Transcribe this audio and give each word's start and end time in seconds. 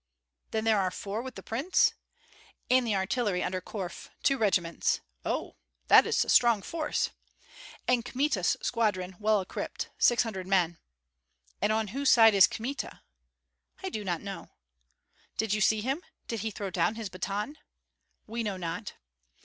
"Then 0.49 0.63
there 0.63 0.79
are 0.79 0.89
four 0.89 1.21
with 1.21 1.35
the 1.35 1.43
prince?" 1.43 1.93
"And 2.71 2.87
the 2.87 2.95
artillery 2.95 3.43
under 3.43 3.61
Korf, 3.61 4.09
two 4.23 4.35
regiments." 4.35 4.99
"Oh, 5.23 5.57
that's 5.89 6.25
a 6.25 6.29
strong 6.29 6.63
force!" 6.63 7.11
"And 7.87 8.03
Kmita's 8.03 8.57
squadron, 8.63 9.15
well 9.19 9.41
equipped, 9.41 9.91
six 9.99 10.23
hundred 10.23 10.47
men." 10.47 10.79
"And 11.61 11.71
on 11.71 11.89
whose 11.89 12.09
side 12.09 12.33
is 12.33 12.47
Kmita?" 12.47 13.03
"I 13.83 13.89
do 13.89 14.03
not 14.03 14.21
know." 14.21 14.49
"Did 15.37 15.53
you 15.53 15.59
not 15.59 15.65
see 15.65 15.81
him? 15.81 16.01
Did 16.27 16.39
he 16.39 16.49
throw 16.49 16.71
down 16.71 16.95
his 16.95 17.09
baton?" 17.09 17.59
"We 18.25 18.41
know 18.41 18.57
not." 18.57 18.93